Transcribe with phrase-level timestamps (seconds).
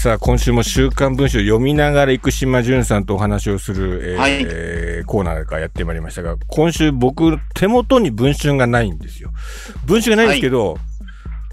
[0.00, 4.28] さあ、今週も週刊文春読みながら生島淳さんとお話をする、えーは
[5.02, 9.30] いコーナーがやってまいりましたが、今週僕、手元に文春がないんですよ。
[9.84, 10.78] 文春がないんですけど、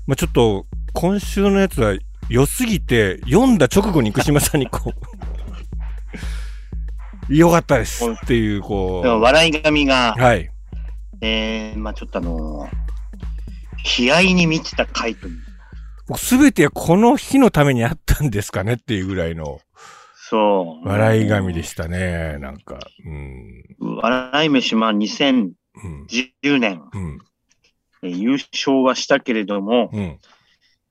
[0.06, 1.98] まあちょっと、今週のやつは
[2.30, 4.94] 良すぎて、読んだ直後に生島さんにこう、
[7.28, 10.50] 良かったですっていう、こでも笑い神がう、、はい。
[11.20, 15.47] えー、まあちょっとあのー、悲哀に満ちた回という。
[16.08, 19.60] 僕すべてこの日のためにあったんですかねっていうぐらいの
[20.30, 20.88] そう。
[20.88, 22.80] 笑い神でしたね、なんか。
[23.06, 23.64] うん。
[23.80, 25.54] 笑い飯、まあ2010
[25.84, 26.60] うん。
[26.60, 27.20] 年、うん。
[28.04, 30.20] えー優勝はしたけれども、うん。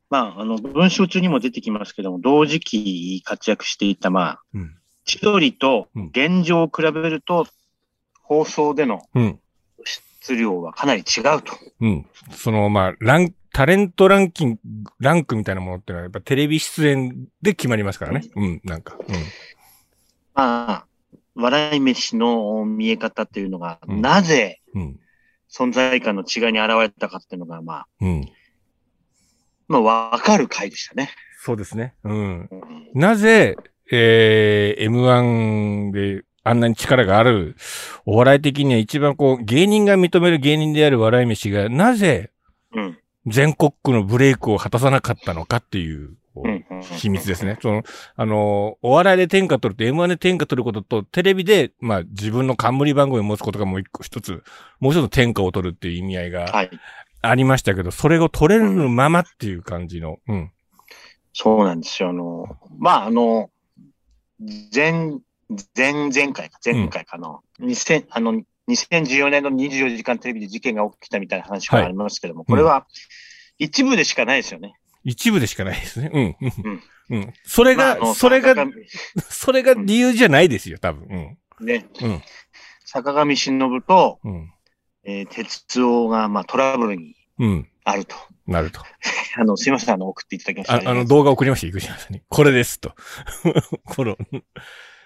[0.08, 4.74] まあ、あの、文章中にも出てきますけども、同時期活躍していた、まあ、うん。
[5.04, 7.46] 千鳥とうん現状を比べると、
[8.22, 9.38] 放送でのうん。
[9.84, 11.52] 質量はかなり違うと。
[11.80, 12.06] うん。
[12.32, 14.60] その、まあ、ラン、タレントランキング、
[15.00, 18.28] ランクみたいなものってのは、やっぱテレビ出演で決まりますからね。
[18.36, 18.98] うん、なんか。
[20.34, 20.86] まあ、
[21.34, 24.82] 笑い飯の見え方っていうのが、うんなぜうん。
[24.82, 25.00] うん。
[25.50, 28.30] 存在感の違いに現れたかっていうのが、まあ、うん。
[29.68, 31.08] まあ、わかる回でしたね。
[31.40, 31.94] そうですね。
[32.04, 32.12] うん。
[32.12, 33.56] うんなぜ、
[33.90, 37.56] えー、M1 であんなに力がある、
[38.04, 42.32] お笑い的には一番こう、芸人が認める芸人である笑い飯が、なぜ
[42.74, 42.98] うん。
[43.26, 46.16] 全国区のブレイクを果たさなかったのかっていう、
[46.98, 47.58] 秘密ですね。
[47.60, 47.82] その、
[48.14, 54.42] あの、お笑いで天下取ると M1 で天下取ることと、テレビで、まあ自分の冠番組を持つことがもう一個一つ、
[54.80, 56.70] もう一つ天下を取るっていう意味合いがはい。
[57.22, 60.52] ありましたけど、それを取れるままっていう感じの、うん。
[61.32, 62.10] そうなんですよ。
[62.10, 63.50] あの、まあ、あの、
[64.74, 65.12] 前、
[65.76, 72.86] 前、前回か、前回かの、2000、あの、2014年の24時間テレビで事件が起きたみたいな話がありますけども、これは
[73.58, 74.74] 一部でしかないですよね。
[75.04, 76.10] 一部でしかないですね。
[76.12, 76.22] うん。
[76.24, 76.82] ううんん。
[77.10, 77.32] うん。
[77.44, 78.70] それが、まあそれが、坂
[79.30, 81.06] それが理由じゃないですよ、多分。
[81.60, 82.22] 上ね、うん。
[82.84, 84.52] 坂上忍と、うん。
[85.04, 87.48] えー、鉄夫が、まあ、トラブルにうん。
[87.48, 87.68] うん。
[87.84, 88.16] あると。
[88.46, 88.80] なると。
[89.38, 92.22] あの、すいません、あの、送っていただきました、あ あの、動画送りました、生島さんに。
[92.28, 92.94] これです、と。
[93.84, 94.16] この、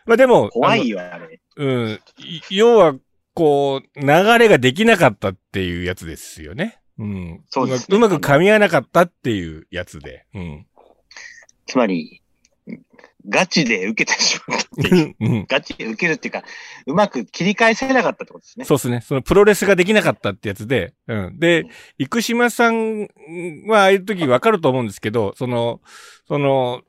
[0.06, 1.40] まあでも、怖いよ、あれ。
[1.56, 2.00] うん。
[2.18, 2.94] い要は、
[3.40, 4.06] こう、流
[4.38, 6.82] れができなかったっていうやつですよね。
[6.98, 7.44] うん。
[7.48, 10.26] そうですねうまく噛み合わなかったっていうやつで。
[10.34, 10.66] うん。
[11.66, 12.20] つまり、
[13.26, 15.16] ガチで受けてしまったっていう。
[15.20, 15.46] うん。
[15.48, 16.44] ガチで受けるっていうか、
[16.84, 18.66] うまく切り返せなかったってことですね。
[18.66, 19.00] そうですね。
[19.00, 20.92] そのプロレスができなかったってやつで。
[21.08, 21.38] うん。
[21.38, 21.64] で、
[21.98, 23.08] 生島さん
[23.68, 25.80] はああいう時わかると思うんですけど、その、
[26.28, 26.82] その、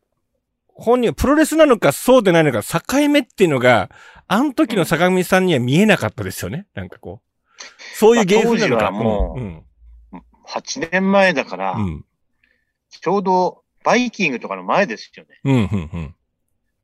[0.67, 3.89] 本人はプロレスなのかそうでないのか境目っていうのが、
[4.33, 6.65] あの時の坂上さんには見えなかったですよね。
[6.73, 7.61] なんかこう。
[7.95, 8.83] そういう芸風なのか。
[8.91, 9.63] まあもううん。
[10.47, 12.05] 8年前だから、うん。
[12.89, 15.39] ちょうどバイキングとかの前ですよね。
[15.43, 15.55] うん。
[15.55, 15.89] うん。
[15.93, 16.15] うん。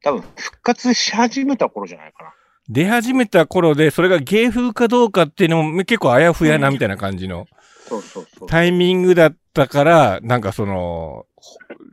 [0.03, 2.34] 多分復活し始めた頃じゃないかな。
[2.68, 7.47] 出始めた頃で、それが芸風かどうかっていうのも結構あやふやなみたいな感じの
[7.88, 8.50] そうそうそう。
[8.50, 11.25] タイミングだったから、なんかその、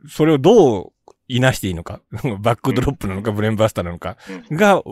[0.09, 0.91] それをどう
[1.29, 2.01] いなしていいのか、
[2.41, 4.17] バックドロップなのか、ブレーンバスターなのか
[4.49, 4.83] うんが、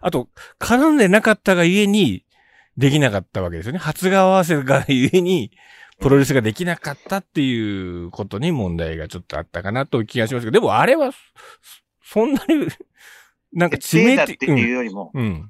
[0.00, 0.28] あと、
[0.58, 2.24] 絡んでなかったがゆえに、
[2.76, 3.78] できなかったわけですよね。
[3.78, 5.50] 初顔合わせがゆえに、
[6.00, 11.18] プロレスができなかったっていうことに問題がちょっとあったかなという気がしますけど、でもあれは、そ
[12.02, 12.66] そんなに、
[13.52, 14.48] なんか致手だって命的。
[14.50, 15.22] いうよりも、うん。
[15.22, 15.40] うん。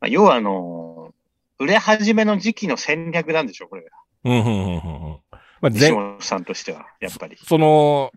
[0.00, 1.14] まあ、要はあのー
[1.60, 3.90] 売れ始めの時期の戦略なんでしょ、これが。
[4.24, 5.20] うん、うん、うん、うんうん。
[5.60, 7.36] まあ、西全、本さんとしては、やっぱり。
[7.42, 8.10] その、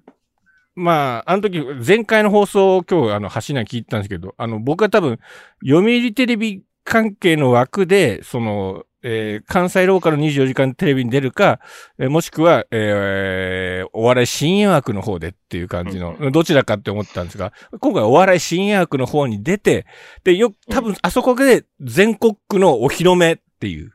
[0.77, 5.17] まあ、あの時、前回の放送を今日、あの、橋名聞いたんですけど、あの、僕は多分、
[5.67, 11.59] 読売テレビ関係の枠で、その、えー関西ローカル24時間テレビに出るか、
[11.97, 19.88] えーもしくは、えーお笑い深夜枠の方でっていう感じの、うどちらかって思ってたんですが、今回お笑い深夜枠の方に出て、
[20.23, 23.94] で、よ、多分、あそこで全国区のお披露目っていう、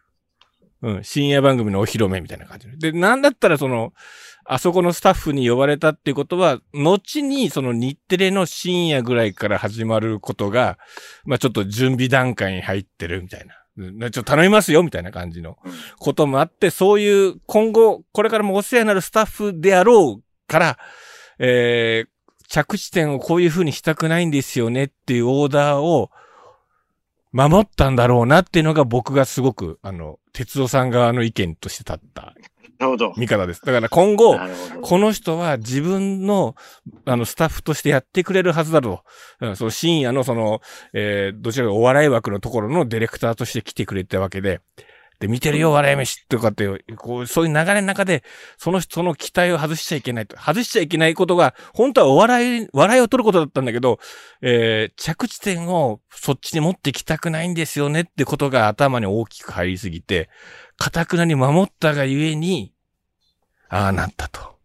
[0.82, 2.90] うん、深夜番組のお披露目みたいな感じで。
[2.90, 3.92] で、なんだったらその、
[4.44, 10.78] あそこのスタッフに呼ばれたっていうことは、後にその日テレの深夜ぐらいから始まることが、
[11.24, 13.54] まあちょっと準備段階に入ってるみたいな。
[13.76, 15.56] ちょっと頼みますよみたいな感じの
[15.98, 20.78] こともあって、そういう今後、これからもお世話になるスタッフであろうから、
[21.38, 26.10] えー、着地点をこういう風にしたくないんですよねっていうオーダーを
[27.32, 32.34] 守ったんだろうなっていうのが僕がすごく、あの、哲夫さん側の意見として立った。
[33.16, 33.62] 見方です。
[33.64, 34.38] だから今後。
[34.82, 36.54] この人は自分の、
[37.04, 39.02] あの、スタッフとしてやってくれるはずだと。
[39.40, 40.60] うん、その深夜のその、
[40.92, 44.60] えーどちらかお笑い枠のところのディレクターとして来てくれたわけで。
[45.22, 48.24] って、見てるよ、笑い飯とかって、こう、そういう流れの中で、
[48.58, 50.36] その人の期待を外しちゃいけないと。
[50.36, 54.00] 外しちゃいけないことが、本当はお笑い、笑いを取ることだったんだけど、
[54.40, 60.28] えー、着地点をそっちに持ってきたくないんですよねってことが頭に大きく入りすぎて、
[60.76, 62.74] かたくなに守ったがゆえに、
[63.68, 64.58] ああなったと。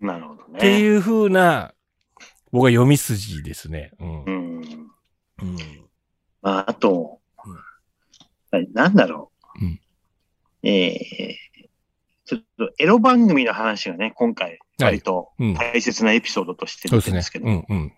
[0.00, 0.58] なるほどね。
[0.58, 1.74] っていう風な、
[2.50, 3.92] 僕は読み筋ですね。
[4.00, 4.24] うん。
[4.24, 4.62] うん。
[5.42, 5.56] うん。
[6.42, 7.20] まあ、あと
[8.52, 9.30] うんだろ
[9.60, 9.64] う。
[9.64, 9.81] うん
[10.62, 11.38] ええ
[12.24, 15.54] ちょっとエロ番組の話がね、今回、割とうん。
[15.54, 17.40] 大切なエピソードとして出てるんですけ。
[17.40, 17.92] ど、うん、うん。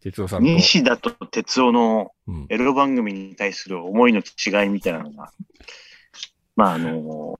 [0.00, 0.46] 哲夫さんと。
[0.46, 2.46] 西田と哲夫のうん。
[2.48, 5.30] エロ番組に対する思いの違いみたいなのが、
[6.56, 7.38] まああの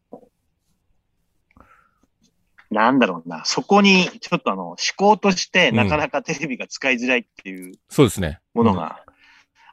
[2.70, 8.40] なんだろうな、そこにちょっとあの思考としてなかなかテレビが使いづらいっていうそうですね。
[8.54, 9.02] うんものが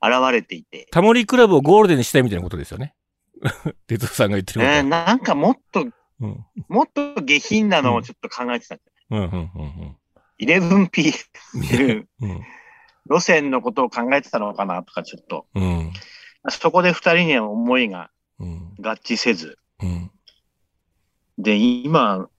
[0.01, 2.93] 現れていて、タモリクラブをゴールデンにしたいみたいなことですよね。
[3.87, 4.83] 哲夫さんが言ってることは。
[4.83, 5.85] ね、なんかもっと、
[6.21, 6.45] うん。
[6.67, 8.77] もっと下品なのをちょっと考えてた。
[9.11, 9.97] うん、うん、うん、
[10.39, 12.41] 11P っていううん。
[13.09, 15.93] 路線のことを考えてたのかなとかちょっと、うん。
[16.49, 18.75] そこで二人には思いがうん。
[18.79, 20.11] 合致せず、うん。
[21.37, 22.29] で、今、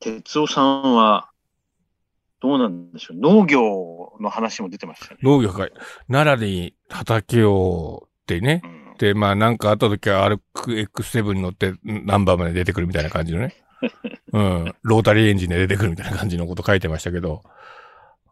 [0.00, 1.30] 哲夫さんは、
[2.40, 3.16] どうなんでしょう？
[3.18, 5.20] 農業の話も出てましたね。
[5.22, 5.72] 農業界、
[6.08, 8.62] 奈良に畑をってね。
[8.64, 13.54] うんで、まあなんかあった時は RX7 に乗ってナンバーまで出てくるみたいな感じのね。
[14.32, 14.74] うん。
[14.82, 17.42] ロータリーエンジンで出てくるみたいな感じのこと書いてましたけど。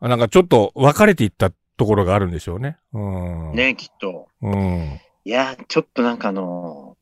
[0.00, 2.76] なんかちょっと分かれていったところがあるんでしょうね。
[2.92, 3.54] うん。。
[3.54, 4.28] ね、きっと。
[4.42, 5.00] うん。
[5.24, 6.96] いや、ちょっとなんかあの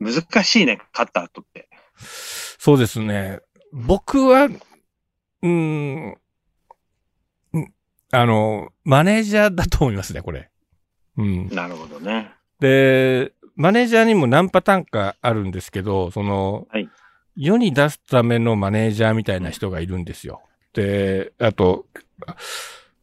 [0.00, 1.68] 難しいね、カッターとって。
[1.96, 3.40] そうですね。
[3.72, 6.16] 僕は、うーん、
[7.52, 7.74] うん
[8.10, 10.50] あの、マネージャーだと思いますね、これ。
[11.16, 11.48] うん。
[11.48, 12.32] なるほどね。
[12.60, 16.88] で、マネージャーにも何パターンかあるんですけど、その、はい
[17.38, 20.42] 世に出すためのマネージャーみたいな人がいるんですよ。
[20.74, 21.86] で、あと、
[22.26, 22.34] あ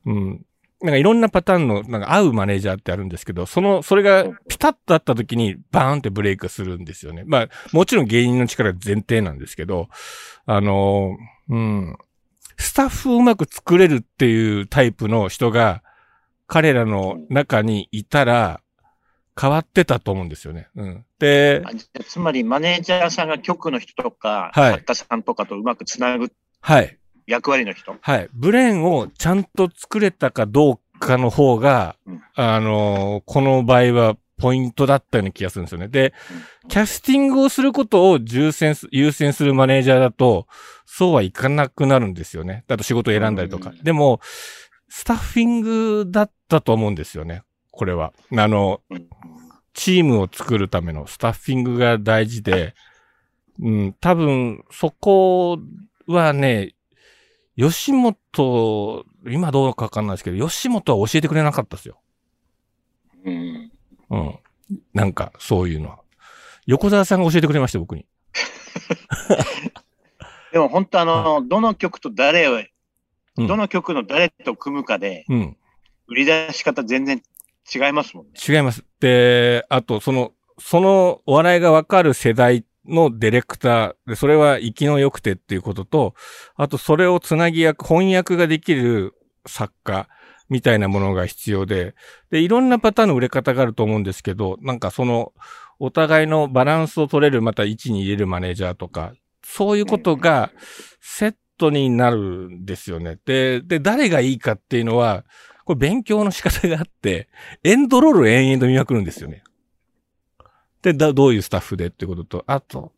[0.06, 0.46] うん。
[0.82, 7.24] なんかいろんなパターンの、なんか合うマネージャーってあるんですけど、その、それがピタッとあった時にバーンってブレイクするんですよね。
[7.26, 9.88] まあ、もちろん芸人の力が前提なんですけど、
[10.46, 11.16] あの、
[11.50, 11.98] うん。
[12.58, 15.82] スタッフをうまく作れるっていうタイプの人が、
[16.48, 18.60] 彼らの中にいたら、
[19.40, 20.68] 変わってたと思うんですよね。
[20.76, 21.06] うん。
[21.20, 21.64] で、
[22.08, 26.98] つまり、マネージャーさんが局の人とか、はい作家さんとかとうまくつなぐはい。
[27.28, 27.96] 役割の人？
[28.00, 28.30] はい。
[28.34, 35.88] ブレーンをちゃんと作れたかどうかの方が、うんあのーこの場合はポイントだったような気がするんですよね。
[35.88, 36.14] で、
[36.68, 40.48] キャスティングをすることを優先す、優先するマネージャーだと、
[40.86, 42.66] そうはいかなくなるんですよね。
[42.68, 43.70] だと仕事を選んだりとか。
[43.70, 44.20] うんでも、
[44.90, 47.44] スタッフィングだったと思うんですよね。
[47.76, 48.14] これは。
[48.36, 49.08] あの、うん
[49.76, 52.74] チームを作るためのスタッフィングが大事で、
[53.62, 55.60] うん、多分、そこ
[56.08, 56.74] はね、
[57.58, 62.00] 吉本、今どうかわかんないですけど、吉本は教えてくれなかったですよ。
[63.24, 63.72] うん
[64.10, 64.40] うん。
[64.94, 66.00] なんか、そういうのは。
[66.66, 68.06] 横澤さんが教えてくれました、僕に。
[70.52, 75.58] でも本当あの、どの曲と誰を、うんどの曲の誰と組むかで、うん。
[76.08, 77.22] 売り出し方全然
[77.74, 78.32] 違いますもんね。
[78.48, 78.84] 違います。
[79.00, 86.14] で、あと、その、そのお笑いがわかる世代のディレクターで、それは生きの良くてっていうことと、
[86.56, 89.14] あとそれをつなぎ役、翻訳ができる
[89.46, 90.08] 作家
[90.50, 91.96] みたいなものが必要で、
[92.30, 95.34] で、いろんなパターンの売れ方があると思うんですけど、なんかその、
[95.80, 99.14] お互いのバランスを取れる、また位置に入れるマネージャーとか、
[99.44, 100.52] そういうことが
[101.02, 103.18] セットになるんですよね。
[103.26, 105.26] で、で、誰がいいかっていうのは、
[105.66, 107.28] これ勉強の仕方があって、
[107.64, 109.44] エンドロールを延々と見まくるんですよね。
[110.84, 112.94] で、だ、どういうスタッフでってことと、あと、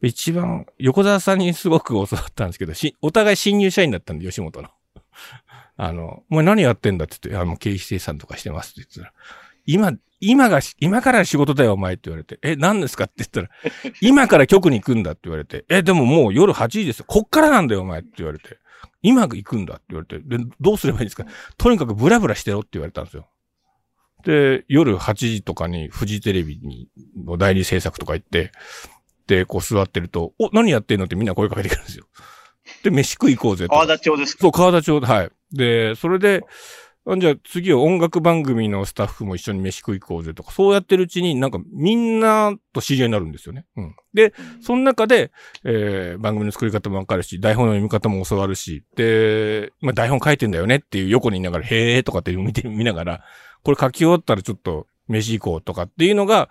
[0.00, 4.70] 一番、横澤さんにすごく教わったんですけど、し、お互い新入社員だったんで、吉本の。
[5.76, 9.12] あの、お前何やってんだって言って、あの、経費生産とかしてますって言ってたら、
[9.66, 13.50] 今、今がし、今から仕事だよ、お前って言われて、え、何ですかって言ったら、
[14.00, 17.04] 今から局に行くんだって言われて、え、でももう夜8時ですよ。
[17.06, 18.58] こっからなんだよ、お前って言われて、
[19.08, 21.24] 今行くんだって言われて、で、どうすればいいんですか？
[21.56, 23.28] とにかくブラブラしてろって言われたんですよ。
[24.24, 26.88] で、夜8時とかにフジテレビに、
[27.24, 28.50] の代理制作とか行って、
[29.26, 32.06] で、こう座ってると、お、何やってんのってみんな声かけてくるんですよ。
[32.82, 33.70] で、飯食い行こうぜと。
[33.70, 34.42] 川田町ですか？
[34.42, 35.30] そう、川田町で、はい。
[35.52, 36.46] で、それで、あ
[37.18, 43.64] じゃあ次は音楽番組のスタッフも一緒に飯食い行こうぜとか、そうやってるうちになんかみんなと知り合いになるんですよね。
[43.76, 43.96] うん。
[44.12, 45.30] で、その中で、
[45.62, 53.24] えー、番組の作り方もわかるし、台本の読み方も教わるし、で、まあ台本書いてんだよねっていう横にいながら、へーとかって見て、見ながら、
[53.62, 56.48] これ書き終わったらちょっと飯行こうとかっていうのが、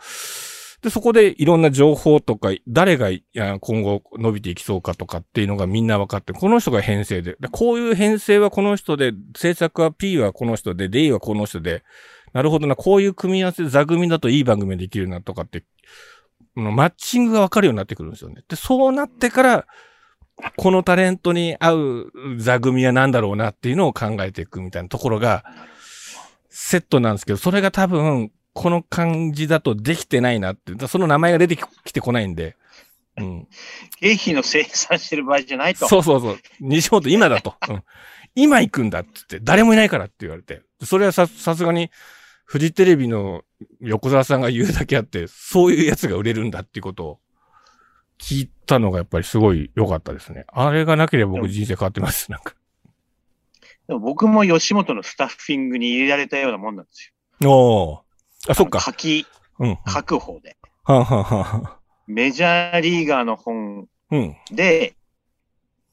[0.85, 3.09] で、そこでいろんな情報とか、誰が
[3.59, 11.83] 今後伸びていきそうかとかっていうのがみんな分かって、この人が編成で、でこういう編成はこの人で、制作は P はこの人で、D はこの人で、
[12.33, 15.63] なるほどな、こういう組み合わせ座組だといい番組できるなとかって、
[16.53, 18.43] マッチングが分かるようになってくるんですよね。
[18.47, 19.65] で、そうなってから、
[20.55, 25.45] このタレントに合う座組は何だろうなっていうのを考えていくみたいなところが、
[26.49, 32.55] セットなんですけど、それが多分、この感じだとできてないなって、その名前が出てきてこないんで、
[33.17, 33.47] うん。
[33.99, 35.87] 経費の生産してる場合じゃないと。
[35.89, 36.37] そうそうそう。
[36.61, 37.55] 西本今だと。
[37.69, 37.83] うん。
[38.33, 40.61] 今行くんだって言って、誰もいないからって言われて。
[40.83, 41.91] それはさ、さすがに、
[42.45, 43.43] フジテレビの
[43.81, 47.19] 横澤さんが言うだけあって、そういうやつが売れるんだっていうことを
[48.19, 50.45] 聞いたのがやっぱりすごい良かったですね。
[50.47, 52.31] あれがなければ僕人生変わってます。
[52.31, 52.53] なんか。
[53.87, 57.51] でも僕も吉本のスタッフィングに入れられたようなもんなんですよ。
[57.51, 58.04] おー。
[58.47, 58.79] あ、そっか。
[58.79, 59.25] 書き、
[59.59, 59.75] うん。
[59.75, 60.57] は書く方で。
[60.83, 64.35] あ、はあはあ、メジャーリーガーの本うん。
[64.51, 64.95] で、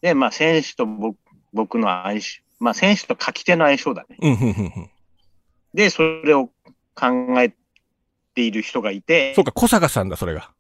[0.00, 1.16] で、まあ選手と僕
[1.52, 4.16] 僕の相性、まあ選手と書き手の相性だね。
[4.21, 4.90] うん、うん、うんうん。
[5.75, 6.47] で、それを
[6.94, 7.54] 考え
[8.35, 10.50] ている人がいてそう、か、小坂さんだ、それが。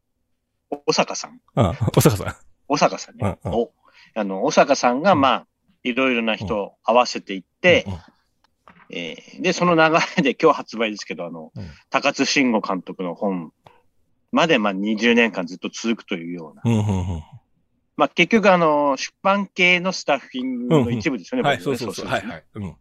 [0.86, 1.40] 小坂さん。
[1.54, 2.36] あ小坂さん。
[2.68, 3.38] 小坂さんね。
[3.44, 3.70] うんうんお
[4.14, 5.46] あの、小坂さんが、まあ、
[5.84, 8.00] いろいろな人を合わせていって、うんうん
[8.92, 13.52] えーで、その流れで今日発売ですけど、あの、うん高津慎吾監督の本
[14.32, 16.62] まで、まあ、20年間ずっと続くというような。
[16.64, 17.22] うん、うん、うん。
[17.96, 21.48] まあ、結局、あの、出版系のスタッフィングの一部ですよね。
[21.48, 22.06] はい、僕ねそうそうそう。
[22.06, 22.44] はい、はい。
[22.54, 22.76] うん。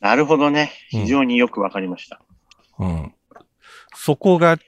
[0.00, 0.72] なるほどね。
[0.92, 2.20] うん非常によくわかりました。
[2.78, 3.14] うん。
[3.94, 4.58] そこが、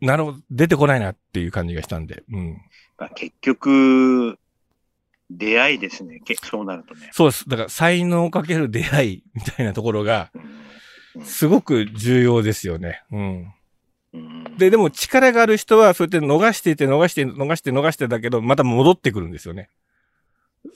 [0.00, 2.22] なるほど、出てこないなっていう感じがしたんで。
[2.32, 2.60] うん。
[2.96, 4.38] まあ、結局、
[5.30, 6.20] 出会いですね。
[6.24, 7.10] けそうなるとね。
[7.12, 7.48] そうです。
[7.48, 10.58] だから、才能かける出会いみたいなところが、うん
[11.24, 13.02] すごく重要ですよね。
[13.10, 13.52] うん。
[14.14, 19.68] うんで、でも力がある人は、そうやって逃していて、逃して、逃して、逃してだけど、また戻ってくるんですよね。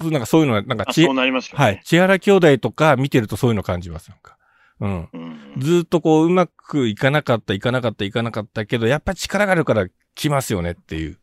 [0.01, 1.65] そうなんかそういうのは、なんかちあそう、なりますよね。
[1.65, 1.81] はい。
[1.85, 4.11] 千原兄弟とか見てるとそういうの感じます。
[4.11, 4.37] なんか。
[4.81, 5.09] うん。
[5.13, 11.19] うんずーっとこう、うまくいかなかった、いかなかった、いかなかったけど、やっぱ力があるから来ますよねっていう。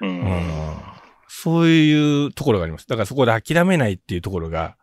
[0.00, 0.76] ううんん。
[1.36, 2.86] そういうところがあります。
[2.86, 4.76] だからそこで諦めないっていうところが、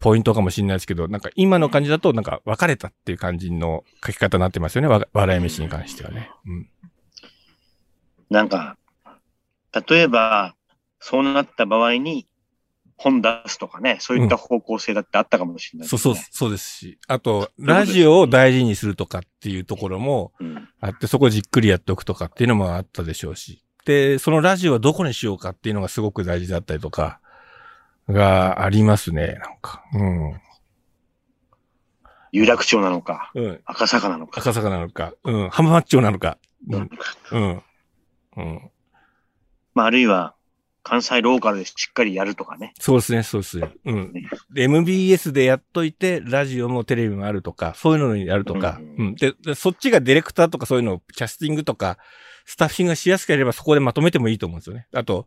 [0.00, 4.88] ポイントかもしれないですけど、なんか今の感じだと、なんか別れたっていう感じの書き方になってますよね。
[4.88, 6.30] わ笑い飯に関してはね。
[6.46, 6.68] うん。
[8.28, 8.76] なんか、
[9.88, 10.54] 例えば、
[11.00, 12.28] そうなった場合に、
[12.96, 16.98] 本出すとかね、そういった方向性だってあったかもしれないですね、そうそう、そうですし。
[17.08, 20.68] あと、ラジオを大事にするとかっていうところもうん。
[20.80, 23.64] あって、そこをじっくりやっておくとかっていうのもあったでしょうし。
[23.84, 27.20] で、そのラジオはどこにしようかっていうのがすごく大事だったりとか、
[28.08, 29.84] がありますね、なんか。
[29.94, 30.40] うん。
[32.32, 33.60] 有楽町なのか、うん。
[33.64, 34.40] 赤坂なのか。
[34.40, 35.50] 赤坂なのか、うん。
[35.50, 36.38] 浜松町なのか。
[36.68, 36.90] うん。
[37.32, 37.62] うん。
[38.36, 38.70] うん。
[39.74, 40.34] まあ、あるいは、
[40.82, 42.74] 関西ローカルでしっかりやるとかね。
[42.80, 43.72] そうですね、そうですね。
[43.84, 44.12] うん。
[44.52, 49.14] で、MBS でやっといて、ラジオもテレビもあるとか、そういうのにやるとか、うんうん。
[49.14, 51.98] でで、そっちがディレクターとかそういうのをキャスティングとか、
[52.44, 54.88] スタッフィングがしやすければそこでまとめてもいいと思うんですよね。
[54.92, 55.26] あと、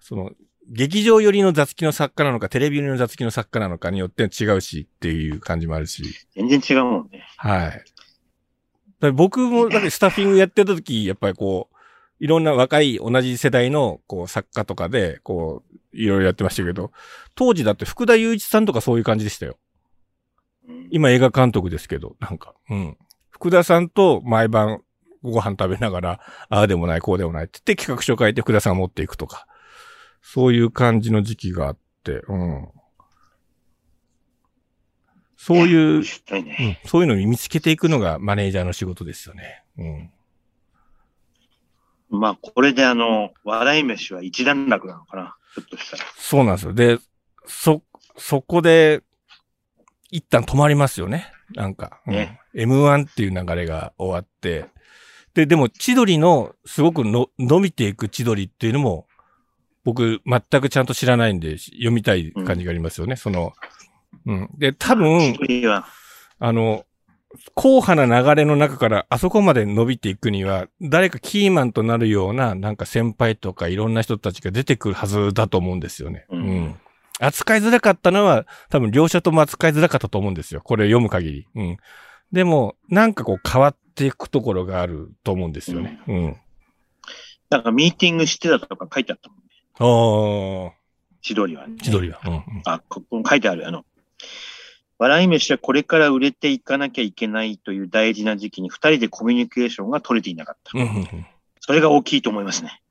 [0.00, 0.32] その、
[0.68, 6.04] 劇場寄りの雑記の作家なのか、テレビ寄りの雑記の作家なのかによって違うしっていう感じもあるし。
[6.34, 7.26] 全然違うもんね。
[7.38, 9.12] はい。
[9.12, 11.69] 僕も、だってスタッフィングやってた時、やっぱりこう、
[12.20, 16.92] いろんな若い同じ世代の、こう、作家とかで、こう、いろいろやってましたけど、
[17.34, 19.58] 当時だって福田雄一さんとかそういう感じでしたよ。
[20.68, 22.96] うん今映画監督ですけど、なんか、うん。
[23.30, 24.82] 福田さんと毎晩
[25.22, 29.46] ご飯食べながら、ああでもない、こうでもないって言って企画書書いて福田さんが持っていくとか、
[30.22, 32.68] そういう感じの時期があって、うん。
[35.36, 36.78] そういうね。
[36.84, 39.64] うん、そういうのに見つけていくのがマネージャーの仕事ですよね。
[39.78, 40.10] うん。
[42.10, 45.36] まあ、これであの、笑い飯は一段落なのかな。
[45.54, 46.04] ひょっとしたら。
[46.16, 46.72] そうなんですよ。
[46.72, 46.98] で、
[47.46, 47.82] そ、
[48.16, 49.02] そこで、
[50.10, 51.32] 一旦止まりますよね。
[51.54, 52.00] なんか。
[52.06, 54.66] うんね M1 っていう流れが終わって。
[55.34, 59.06] で、でも、千鳥の、すごくの、伸びていく千鳥っていうのも、
[59.84, 63.14] 僕、全くちゃんと知らないんで、読みたい感じがありますよね。
[63.14, 63.52] その、
[64.26, 64.50] うん。
[64.58, 65.36] で、多分
[66.40, 66.84] あの、
[67.54, 76.26] 硬派な流れの中からあそこまで伸びていくには、誰かキーマンとなるような、なんか先輩とかいろんな人たちが出てくるはずだと思うんですよね。
[76.30, 76.80] ううんん。
[77.20, 80.60] 扱いづらかったのは、多分両者とも扱いづらかったと思うんですよ。
[80.60, 81.46] これ読む限り。
[81.54, 81.76] うん。
[82.32, 86.00] でも、なんかこう変わっていくところがあると思うんですよね。
[86.08, 86.36] うん。
[87.50, 89.44] なんかミーティングしてたとか書いてあったもんね。
[89.78, 90.78] ああ、
[91.22, 91.76] 千鳥はね。
[91.82, 92.20] 千鳥は。
[92.24, 92.42] うんうん。
[92.64, 93.66] あ、ここに書いてある。
[93.68, 93.84] あの、
[95.00, 100.78] 笑い飯はこれから売れていかなきゃいけないという大事な時期に二人でコミュニケーションが取れていなかった。
[100.78, 101.26] うんうんうん。
[101.58, 102.82] それが大きいと思いますね。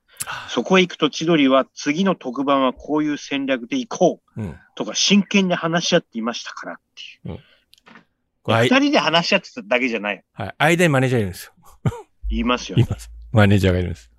[0.48, 4.56] そこへ行くと千鳥は次の特番はこういう戦略で行こううん。
[4.74, 6.76] とか真剣に話し合っていましたからっ
[7.24, 7.38] ていう。
[8.42, 10.24] これ、二人で話し合ってただけじゃない。
[10.32, 10.54] はい。
[10.58, 11.52] 間にマネージャーいるんですよ。
[12.28, 12.84] 言いますよい。
[12.90, 13.08] ます。
[13.30, 14.10] マネージャーがいるんです。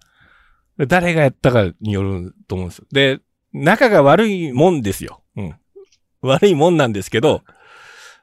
[0.77, 2.85] で誰がやったかによると思うんですよ。
[2.93, 3.19] で、
[3.51, 5.21] 仲が悪いもんですよ。
[5.35, 5.55] うん。
[6.21, 7.43] 悪いもんなんですけど、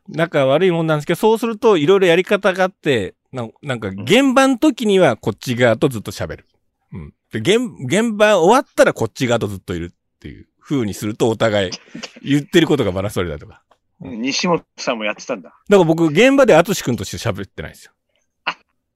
[0.08, 6.46] 仲悪いもんなんですけど、そうするといろいろやり方があって、ななんか現場の時にはこっち側とずっと喋る。
[6.92, 7.14] うん。
[7.32, 11.70] で、現、現場終わったらこっち側とずっといるっていう風にするとお互い
[12.22, 13.62] 言ってることがバランス取れたとか。
[14.00, 15.50] 西本さんもやってたんだ。
[15.68, 17.92] だから僕、現場でアトシ君として喋ってないんですよ。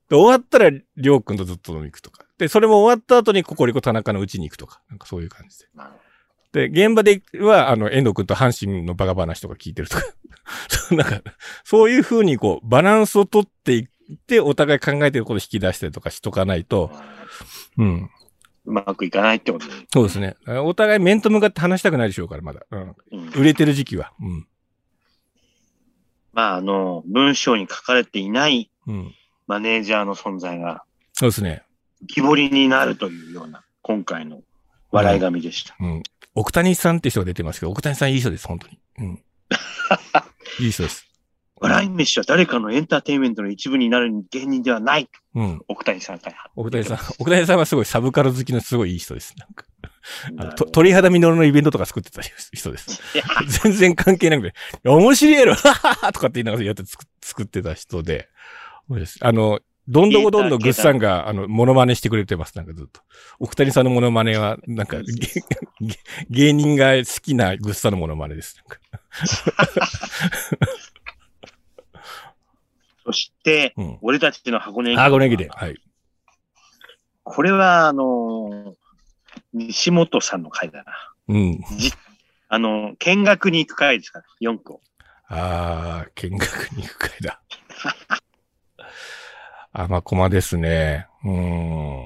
[0.09, 2.25] で終わったら、りょうくんとずっと飲み行くとか。
[2.39, 4.83] で、それも終わった後にココリコ田中の家に行くとか。
[4.91, 5.59] なんかそういう感じ
[6.53, 6.69] で。
[6.69, 10.03] で、現場では、あの、遠藤くんと阪神のバカ話とか聞いてるとか。
[10.97, 11.23] なんか、
[11.65, 16.91] そういう風にこう、バランスを取っていって、お互い考えてることを引き出したりとかしとかないと、
[17.79, 18.11] うん。
[18.65, 19.73] うまくいかないってことで。
[19.93, 20.37] そうですね。
[20.47, 22.61] お互い面と向かって話したくないでしょうから、まだ。
[22.71, 22.97] うん。
[23.13, 24.13] うん売れてる時期は。
[24.21, 24.47] うん。
[26.33, 29.15] まあ、あの、文章に書かれていないうん。
[29.47, 31.63] マネージャーの存在がそうですね。
[32.05, 34.43] 浮き彫りになるというような、今回の
[34.91, 35.77] 笑い神でした。
[35.79, 36.03] うん。
[36.35, 38.79] 奥谷さんって人が出てますけど、奥谷さんいい人です、本当に。
[38.99, 39.23] うん。
[40.61, 41.07] いい人です。
[41.63, 45.09] 笑い飯は誰かのエンターテインメントの一部になる芸人ではない。
[45.35, 45.61] うん。
[45.69, 46.37] 奥谷さんから。
[46.57, 49.35] 奥谷さん、奥谷さんはすごいサブカル好きのすごいいい人です。
[49.39, 49.65] なんか、
[50.39, 52.21] あのと鳥肌実のイベントとか作ってた
[52.53, 53.01] 人です。
[53.63, 58.29] 全然関係なくて、面白いやろとかって言いながらやって作作ってた人で、
[59.21, 63.01] あの、どんどこどんどんグッさんが、あの、モノマネしてくれてます、なんかずっと。
[63.41, 64.99] 奥谷さんのモノマネは、 なんか、
[66.31, 68.63] 芸人が好きなグッさんのモノマネです。
[73.05, 73.99] そして、うん。
[74.03, 75.49] 俺たちの箱根駅あ、ごねぎで。
[75.49, 75.77] はい。
[77.25, 78.77] これは、あの、
[79.53, 80.93] 西本さんの回だな。
[81.29, 81.61] うん。
[81.77, 81.93] じ
[82.49, 84.81] あの、見学に行く回ですから、4区を。
[85.27, 87.43] ああ、見学に行く会だ。
[89.73, 91.07] 甘駒ですね。
[91.25, 91.31] うー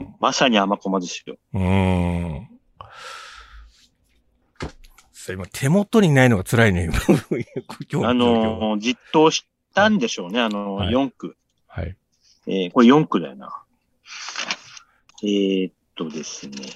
[0.05, 0.15] ん。
[0.21, 1.37] まさに甘駒ですよ。
[1.53, 2.49] うーん。
[5.13, 6.91] さ今手元にないのが辛いね。
[7.91, 11.37] 今あの、実装したんでしょうね、あの、はい4区。
[11.67, 11.97] はい。
[12.47, 13.65] えーこれ4区だよな。
[15.25, 16.69] えーっとですね。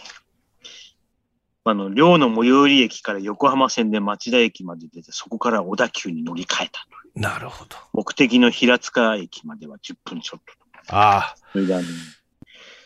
[1.63, 6.87] あの、寮の最寄り駅から横浜線で町田駅まで出て、そこから小田急に乗り換えた。
[7.15, 7.77] なるほど。
[7.93, 10.60] 目的の平塚駅までは10分ちょっと。
[10.89, 11.85] あそれであの、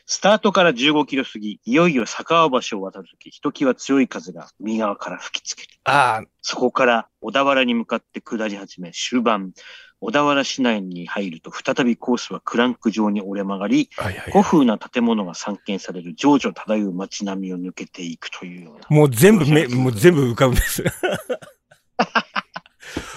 [0.07, 5.69] スタートから15キロ過ぎ、いよいよ坂尾橋を渡るとき、ひときわ強い風が右側から吹きつける。
[5.85, 9.53] あ、ああ、そこから小田原に向かって下り始め、終盤、
[10.01, 14.33] 小田原市内に入ると、再びコースはクランク状に折れ曲がり、はいはい。
[14.33, 18.87] 古風な建物が散見される情緒漂う街並みを抜けていくというような。
[18.91, 20.85] もう全部め、もう全部浮かぶんです。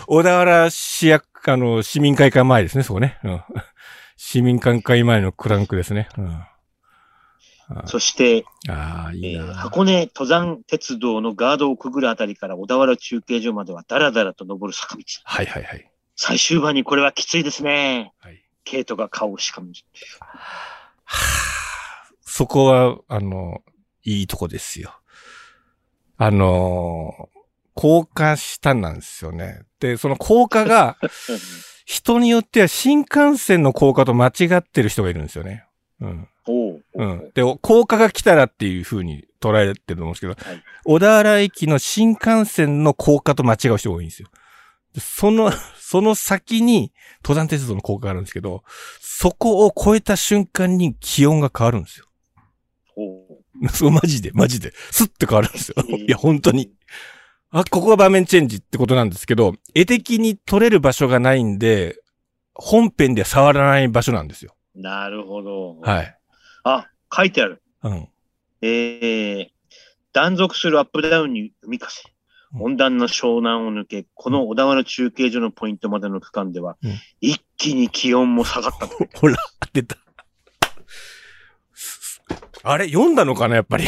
[0.07, 3.19] 小田原市役、あの、市民会館前ですね、そこね。
[3.25, 3.41] うん。
[4.17, 6.10] 市民会館前のクランクですね。
[6.17, 6.27] うん。
[7.69, 9.53] あそして、あー、いいえーな。
[9.53, 15.03] 箱根登山鉄道のガードをくぐるあたりから小田原中継所まではダラダラと登る坂道。
[15.23, 15.91] はいはいはい。
[16.15, 18.13] 最終盤にこれはきついですね。
[18.19, 18.43] はい。
[18.63, 19.73] ケイトが顔をしかめる。
[20.19, 20.97] はあ
[22.21, 23.62] そこは、あの、
[24.03, 24.93] いいとこですよ。
[26.17, 27.30] あの、
[27.73, 29.62] 高架下なんですよね。
[29.80, 30.97] で、その高架が、
[31.88, 35.63] 人によっては新幹線の高架と間違ってる人がいるんですよね。
[36.02, 36.28] うん。
[36.45, 37.32] おううん。
[37.34, 44.28] で、高架が来たらっていう風に捉えてると思うんですけど、はい小田原駅の新幹線の高架と間違う人が多いんですよ。
[44.93, 46.91] でその、 その先に
[47.23, 48.65] 登山鉄道の高架があるんですけど、
[49.00, 52.06] そこを越えた瞬間に気温が変わるんですよ。
[53.71, 54.73] そう、 マジで、マジで。
[54.91, 55.76] スッて変わるんですよ。
[55.88, 56.69] えーいや、本当に。
[57.51, 61.97] あ、ここが場面チェンジってことなんですけど、絵的に撮れる場所がないんで、
[62.53, 64.55] 本編では触らない場所なんですよ。
[64.75, 65.79] なるほど。
[65.79, 66.17] はい。
[66.63, 67.62] あ、書いてある。
[67.83, 68.10] うん。
[68.62, 69.47] えー、
[70.13, 71.93] 断続するアップダウンに海風。
[72.10, 72.17] うん
[72.62, 78.95] 温暖な湘南を抜け、この小田原中継所のポイントまでの区間では、うん一気に気温も下がったと。
[79.19, 79.36] ほら、
[79.73, 79.97] 出た。
[82.63, 83.86] あれ読んだのかなやっぱり。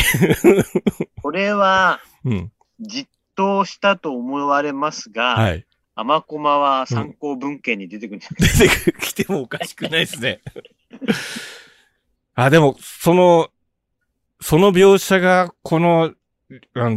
[1.22, 2.52] これは、 うん。
[2.80, 5.66] 実当したと思われますが、はい。
[5.96, 8.50] 甘駒は参考文献に出てくるんじゃない？
[8.86, 10.42] 出てきてもおかしくないですね。
[12.36, 13.50] あ、でも、その、
[14.42, 16.14] その描写が、この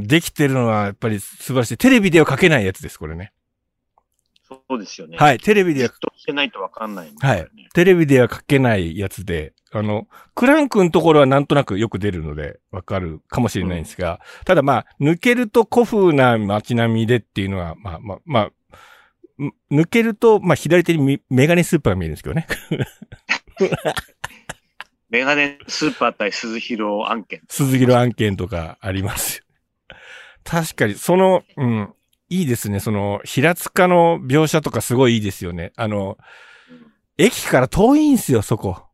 [0.07, 1.77] できてるのは、やっぱり素晴らしい。
[1.77, 3.33] テレビでは書けないやつです、これね。
[4.69, 5.17] そうですよね。
[5.19, 7.47] はい、テレビではしてないとわかんないんだはい。
[7.75, 18.53] テレビでは書けないやつで、あの、クランクのところはなんとなくよく出るのでわかるかもしれないんですが、ただまあ、抜けると古風な街並みでっていうのは、まあまあ、まあ、
[19.43, 22.47] ん抜けると、まあ左手にみメガネスーパーが見えるんですけどね。
[25.11, 27.43] メガネスーパー対鈴広案件。
[27.49, 29.45] 鈴木の案件とかありますよ。
[30.45, 31.95] 確かに、その、うん、
[32.33, 32.81] いいですね。
[32.81, 35.73] その、平塚の描写とかすごいいいですよね。
[35.77, 36.17] あの、
[37.19, 38.85] 駅から遠いんすよ、そこ。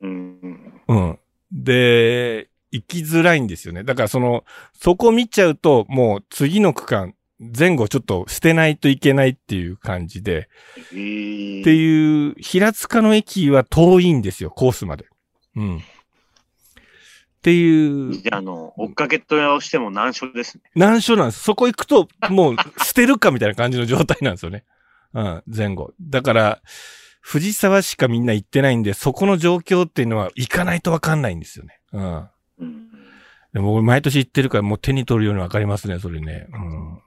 [0.00, 0.82] うん。
[0.86, 1.18] うん。
[1.50, 3.82] で、行きづらいんですよね。
[3.82, 10.48] だからその、そこ見ちゃうと、もう次の区間、前後ちょっと捨てないといけないっていう感じで、
[10.92, 15.06] えーっていう、平塚の駅は遠いんですよ、コースまで。
[15.56, 15.82] うん。
[17.38, 20.62] っていう、じゃあ、あの、追っかけとしても難所ですね。
[20.74, 21.42] 難所なんです。
[21.44, 24.64] そこ行くと、もう捨てるかみたいな感じの状態なんですよね。
[25.14, 25.94] うん、前後。
[26.00, 26.60] だから、
[27.20, 31.80] 藤沢しかみんな行ってないんで、そこの状況っていうのは行かないとわかんないんですよね。
[31.92, 32.28] うん。
[32.58, 32.88] うん。
[33.52, 36.48] でも僕毎年行ってるからもう手に取るようにわかりますね、それね。
[36.52, 36.98] うん。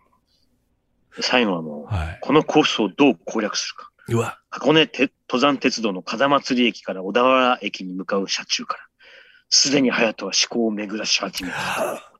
[1.19, 2.19] 最後はもう、はい。
[2.21, 3.91] このコースをどう攻略するか。
[4.07, 4.39] うわ。
[4.49, 8.87] 箱根て登山鉄道の風祭駅から小田原駅に向かう車中から、
[9.51, 12.11] すでに隼人は思考を巡らし始めた。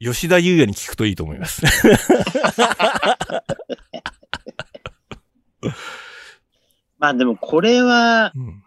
[0.00, 1.62] 吉田優也に聞くといいと思います。
[6.98, 8.64] まあでもこれはうん。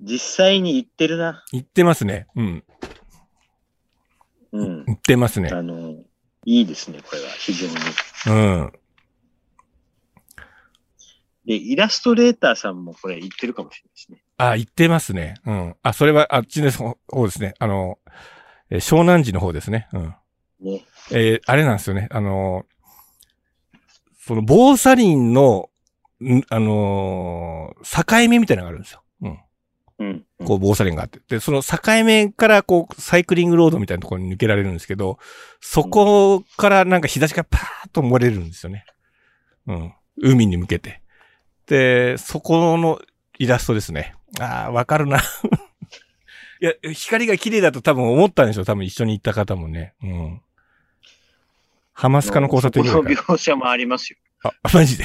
[0.00, 1.44] 実際に言ってるな。
[1.52, 2.26] 行ってますね。
[2.34, 2.64] うん。
[4.52, 4.84] うん。
[4.86, 5.50] 行ってますね。
[5.52, 5.92] あの、
[6.44, 7.74] いいですね、これは非常に。
[8.26, 8.72] うん。
[11.44, 14.24] で、イラストレーターさんもこれ言ってるかもしれないですね。
[14.50, 15.34] あ、行ってますね。
[15.46, 15.76] うん。
[15.82, 17.54] あ、それはあっちです方ですね。
[17.58, 17.98] あの、
[18.70, 19.88] えー湘南寺の方ですね。
[19.92, 20.14] うん。
[20.60, 20.84] ね。
[21.10, 22.08] えーあれなんですよね。
[22.10, 22.72] あのー
[24.24, 25.68] その、防砂林の、
[26.20, 29.02] んあのー境目みたいなのがあるんですよ。
[29.22, 29.38] うん。
[29.98, 30.24] うん。
[30.44, 31.20] こう、防砂林があって。
[31.28, 35.18] で、その境目から、こう、サイクリングロードみたいなところに抜けられるんですけど、
[35.60, 38.84] そこからなんか日差しがパーッと漏れるんですよね。
[39.66, 39.92] うん。
[40.18, 41.02] 海に向けて。
[41.66, 43.00] で、そこの
[43.38, 44.14] イラストですね。
[44.40, 45.18] ああ、わかるな。
[46.60, 48.64] いや、光が綺麗だと多分思ったんでしょう。
[48.64, 49.94] 多分一緒に行った方もね。
[50.02, 50.40] うん。
[51.92, 54.18] ハマスカの交差点この描写もありますよ。
[54.44, 55.04] あ、マジで？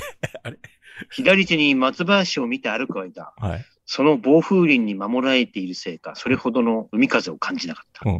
[1.11, 3.65] 左手に松林を見て歩く間、はい。
[3.85, 8.09] その暴風林に守られているせいか、それほどの海風を感じなかった。
[8.09, 8.19] うん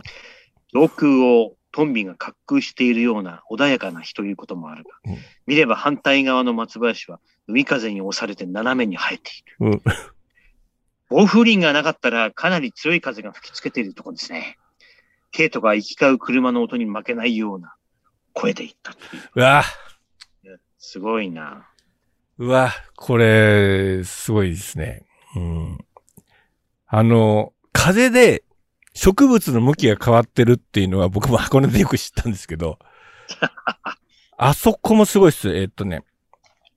[0.73, 9.67] 上空をトンビが滑空しているような穏やかな日ということもあるが、うん見れば反対側の松林は海風に押されて斜めに生えている。
[9.67, 9.81] うん。
[11.09, 14.57] 暴風林がなかったらかなり強い風が吹きつけているところですね。
[15.31, 17.75] ケイトが行き交う車の音に負けないような
[18.33, 18.95] 声で言ったう。
[19.35, 19.63] うわ
[20.77, 21.67] すごいな。
[22.37, 25.05] うわ、これ、すごいですね。
[25.35, 25.77] うん。
[26.85, 28.43] あの、風で
[28.93, 32.79] 植物の向きが変わってるっていうのは僕も箱根でよく知ったんですけど、
[34.37, 35.55] あそこもすごいっす。
[35.55, 36.03] えっとね、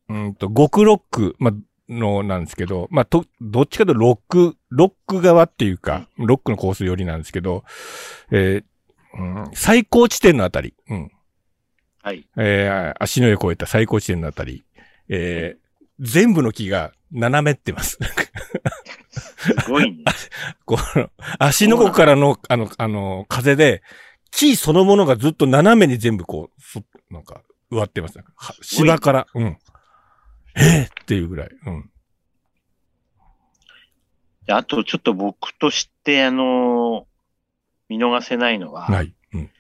[0.08, 1.52] うんと、極ロック、ま、
[1.90, 7.64] のなんですけど、まあ、と、どっちかとロック、ロック側っていうか、ロックのコース寄りなんですけど、
[8.31, 8.64] えー
[9.18, 11.11] うん、最高地点のあたり、うん。
[12.03, 12.26] はい。
[12.37, 14.64] えー足の上越えた最高地点のあたり、
[15.09, 15.70] えー
[16.03, 17.98] 全部の木が斜めってます。
[19.40, 20.05] すごいね。
[20.64, 23.83] この、足の甲からの、あの、あの、風で、
[24.31, 28.18] 木そのものがずっと斜めに全部こう、そなんか、植わってます。
[28.18, 29.59] は芝から、うん。
[30.60, 31.90] えーっていうぐらい、うん。
[34.46, 37.06] であとちょっと僕として、あの
[37.88, 39.14] 見逃せないのは、ない。
[39.32, 39.50] うん。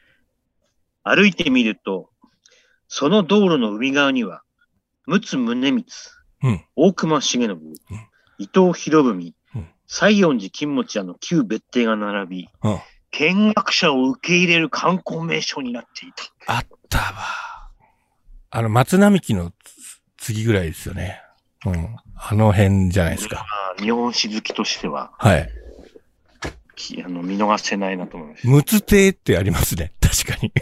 [1.02, 2.10] 歩いてみると、
[2.88, 4.42] その道路の海側には、
[5.06, 5.84] 陸奥宗光、
[6.42, 7.74] うん大隈重信、
[8.38, 12.78] 伊藤博文、うん西園寺金持屋の旧別邸が並び、うん
[13.12, 16.12] 見学者を受け入れる観光名所になってい
[16.46, 16.54] た。
[16.54, 17.14] あったわ。
[18.50, 19.79] あの、松並木のつ
[20.20, 21.20] 次ぐらいですよね。
[21.66, 21.96] うん。
[22.14, 23.36] あの辺じゃないですか。
[23.36, 23.42] ま
[23.78, 25.50] あ日本史好きとしては、はい。
[26.76, 28.46] きあの見逃せないなと思います。
[28.46, 29.92] いむつ亭ってありますね。
[30.00, 30.52] 確かに。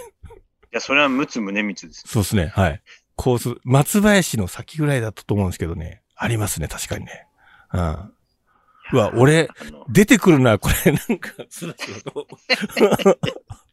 [0.79, 2.05] や、それは陸奥宗光です。
[2.07, 2.53] そうですね。
[2.55, 2.83] はい。
[3.16, 6.03] コース、松林の先ぐらいだったと思うんですけどね。
[6.16, 6.68] ありますね。
[6.68, 7.27] 確かにね。
[7.73, 8.12] うん。
[8.92, 9.49] うわ、俺、
[9.88, 12.27] 出てくるな、これ、なんか、スラスラと。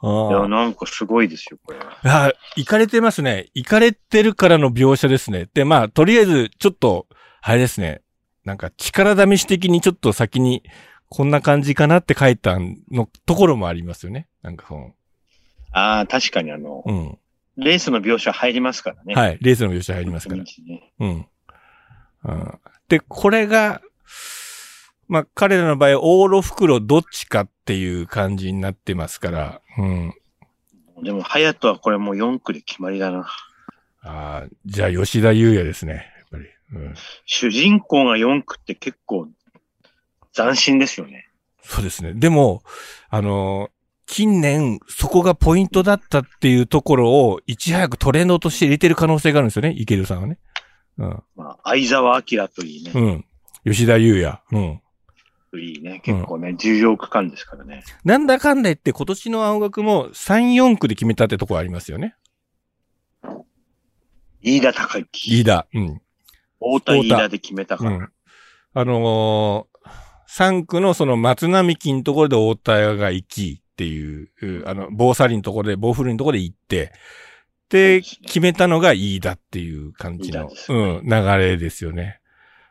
[0.00, 1.98] いや、あなんかすごいですよ、これは。
[2.04, 2.26] あ。
[2.28, 3.48] あ、行かれてますね。
[3.54, 5.48] 行かれてるからの描写ですね。
[5.54, 7.06] で、まあ、とりあえず、ちょっと、
[7.40, 8.02] あれですね。
[8.44, 10.62] なんか、力試し的にちょっと先に、
[11.08, 12.58] こんな感じかなって書いた
[12.90, 14.28] のところもありますよね。
[14.42, 14.94] なんかその、
[15.72, 17.18] ああ、確かにあの、うん。
[17.56, 19.14] レースの描写入りますからね。
[19.14, 19.38] はい。
[19.40, 20.42] レースの描写入りますから。
[20.42, 21.26] ねうん。
[22.24, 22.58] うん
[22.88, 23.82] で、これが、
[25.08, 30.14] まあ、彼らの場合、往路袋どっちかっていう感じになってますから、うん。
[31.02, 33.28] でも、隼人はこれもう4区で決まりだな。
[34.02, 35.92] ああ、じゃあ吉田優也ですね。
[35.94, 36.44] やっぱり。
[36.72, 36.94] うん。
[37.24, 39.28] 主人公が4区って結構
[40.32, 41.28] 斬新ですよね。
[41.62, 42.14] そうですね。
[42.14, 42.62] でも、
[43.08, 43.78] あのー
[44.10, 50.38] 近年、そこがポイントだったっていうところを、いち早くトレンドとして入れてる可能性があるんですよね、池田さんはね。
[50.96, 51.22] うん。
[51.36, 52.92] まあ、相沢明といいね。
[52.94, 53.24] うん。
[53.66, 54.40] 吉田優也。
[54.50, 54.80] うん。
[55.56, 56.00] いいね。
[56.04, 57.82] 結構ね、重要区間ですからね。
[58.04, 62.16] なんだかんだ言って今年の青学も3、4区で決めたってところありますよね。
[64.42, 65.40] 飯田隆之。
[65.40, 65.66] 飯田。
[65.72, 66.00] うん。
[66.58, 67.90] 太田飯田で決めたから。
[67.90, 68.08] うん。
[68.74, 69.88] あのー、
[70.28, 76.92] 3区のその松並木のところで太田が行きっていう、うあの、棒去りのところで、棒振りのところで行って、
[77.70, 82.20] で、決めたのが飯田っていう感じのうん、流れですよね。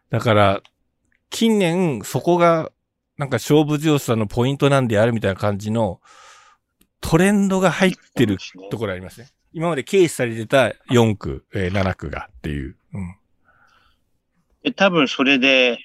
[0.09, 0.61] だから、
[1.29, 2.71] 近年そこが、
[3.17, 6.01] なんか勝負強さのポイントなんであるみたいな感じの、
[7.01, 8.37] トレンドが入ってる
[8.71, 9.29] ところありますね。
[9.53, 12.75] 今まで軽視されてた4区、えー7区がっていう。
[12.93, 13.15] うん。
[14.63, 15.79] で、多分それで、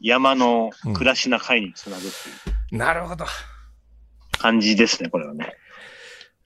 [0.00, 3.24] 山の暮らしな会につなぐっていうなるほど。
[4.38, 5.54] 感じですね、これはね。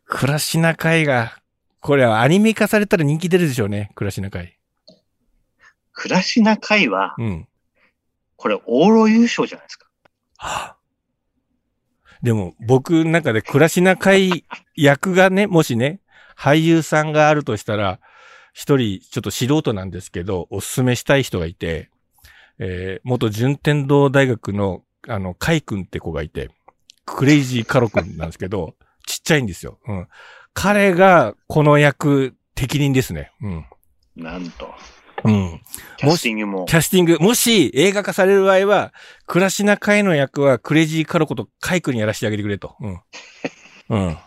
[0.04, 1.38] 暮らしな会が、
[1.80, 4.58] これはアニメ化されたら人気出るでしょうね、暮らしな会。
[5.92, 7.48] 暮らしな会は、うん。
[8.36, 9.86] これ、往路優勝じゃないですか。
[12.22, 14.44] でも、僕の中で暮らしな会
[14.74, 16.00] 役がね、 もしね、
[16.36, 18.00] 俳優さんがあるとしたら、
[18.52, 21.90] 一人、ちょっと素人なんですけど、おすすめしたい人がいて、
[22.58, 26.50] えー、元順天堂大学の、あの、カイ君って子がいて、
[27.04, 29.78] クレイジーカロ君なんですけど、 ちっちゃいんですよ。
[29.86, 30.08] うん。
[30.52, 33.30] 彼が、この役、適任ですね。
[33.42, 33.66] うん。
[34.16, 34.74] なんと。
[35.26, 35.60] うん。
[35.96, 36.76] キャスティングもキ。
[36.76, 38.92] ャスティング、もし映画化される場合は、
[39.26, 42.76] 暮らしな会の役はクレイジーカロコとカイ君にやらせてあげてくれと。
[42.80, 43.00] うん。
[43.90, 44.18] うん。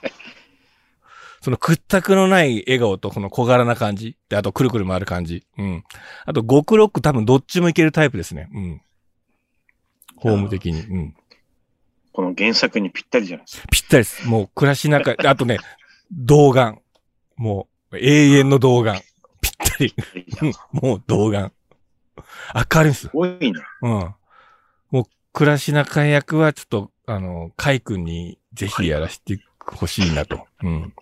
[1.42, 4.18] その屈託のない笑顔とこの小柄な感じ。
[4.28, 5.46] で、あとくるくる回る感じ。
[5.58, 5.84] うん。
[6.26, 8.50] あと極ロック多分どっちもいけるタイプですね。
[8.54, 8.82] うん。
[10.18, 10.82] ホーム的に。
[10.82, 11.16] うん。
[12.12, 13.68] この原作にぴったりじゃないですか。
[13.72, 14.28] ぴったりです。
[14.28, 15.60] もう暮らしな会、あとね、
[16.12, 16.82] 童顔。
[17.38, 19.02] もう永遠の童顔。
[20.72, 21.52] もう童顔。
[22.74, 23.10] 明るいんですす。
[23.10, 23.54] ごいね。
[23.82, 23.92] うん。
[24.92, 30.48] もう、暮らしな会役はちょっと、あの、カイ君にぜひやらせてほしいなと。
[30.64, 30.94] うん。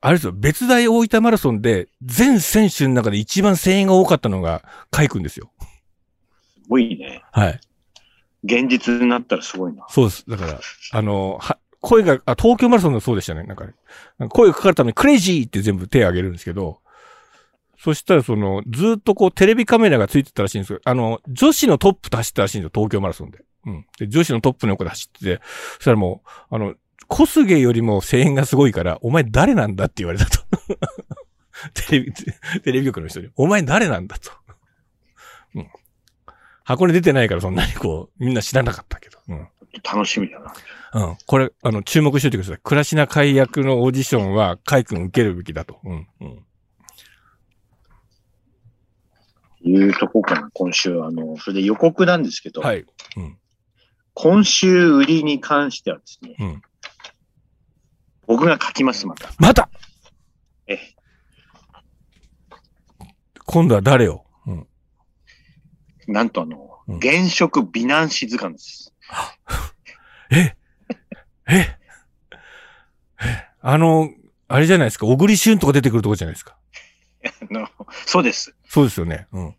[0.00, 5.50] あれですよ、別大大分マラソンで、全選手の中で一番声援が多かったのが、カイ君ですよ。
[5.60, 7.22] すごいね。
[7.32, 7.60] はい。
[8.44, 9.86] 現実になったらすごいな。
[9.88, 10.24] そうです。
[10.28, 10.60] だから、
[10.92, 13.44] あの、は、声が、あ、東京マラソンでもそうでしたね。
[13.44, 13.72] なんかね、
[14.28, 16.80] 声がかかるためにクレイジーって全部手を挙げるんですけど、
[17.84, 23.44] そしたらその、ずっとこうテレビカメラがついてたらしいんですけど、あの、女子のトップと走ったらしいんですよ、東京マラソンで。
[23.66, 23.86] うん。
[23.98, 25.42] で、女子のトップの横で走ってて、
[25.74, 26.74] そしたらもう、あの、
[27.08, 30.40] 小菅よりも声援がすごいから、お前誰なんだって言われたと。
[31.86, 34.32] テレビ、テレビ局の人に、お前誰なんだと。
[35.54, 35.68] うん。
[36.64, 39.18] 箱根出てないからそんなにこう、みんな知らなかったけど。
[39.28, 39.48] うん。
[39.84, 40.54] 楽しみだな。
[40.94, 41.16] うん。
[41.26, 42.60] これ、あの、注目しておいてください。
[42.62, 45.80] 暮らしな会役のオーディションは、カイ君受けるべきだと。
[45.84, 46.08] うん。
[46.22, 46.44] うん。
[49.64, 51.02] いうとこかな、今週。
[51.02, 52.84] あの、それで予告なんですけど、はい。
[53.16, 53.38] うん。
[54.12, 56.62] 今週売りに関してはですね、うん。
[58.26, 59.28] 僕が書きます、また。
[59.38, 59.68] また
[60.66, 60.78] え
[63.44, 64.24] 今度は誰を？
[64.46, 64.66] うん。
[66.06, 68.92] なんとあの、うん現職美男子図鑑です。
[70.30, 70.54] え？
[71.48, 71.78] え？
[73.20, 73.48] え？
[73.62, 74.10] あの、
[74.48, 75.06] あれじゃないですか。
[75.06, 76.58] 小栗旬とか出てくるとこじゃないですか。
[77.24, 77.68] あの
[78.06, 78.54] そうです。
[78.68, 79.26] そうですよね。
[79.32, 79.54] うん。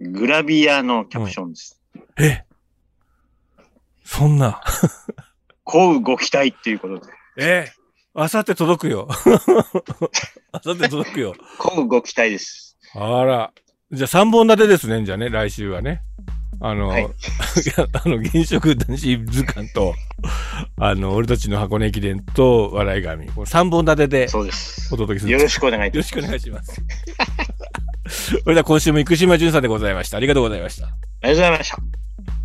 [0.00, 1.80] グラビアのキャプションです。
[2.18, 2.44] え？
[4.04, 4.60] そんな。
[5.64, 7.12] こうご期待っていうことで。
[7.38, 7.72] え？
[8.14, 9.08] あさって届くよ。
[10.52, 11.34] あさって届くよ。
[11.58, 12.76] こうご期待です。
[12.94, 13.52] あら。
[13.92, 15.04] じゃあ3本立てですね。
[15.04, 16.02] じゃあね、来週はね。
[16.60, 17.06] あの、はい
[18.04, 19.94] あの、現職男子図鑑と、
[20.76, 23.26] あの、俺たちの箱根駅伝と笑い神。
[23.28, 24.96] この3本立てでそうですお。
[24.96, 25.32] 届けする。
[25.32, 26.22] よろしくお願いいよろしくお。
[26.22, 26.82] 願いします。
[28.08, 30.16] それでは今週も生島淳さんでございました。
[30.16, 30.86] ありがとうございました。
[30.86, 32.37] ありがとうございました。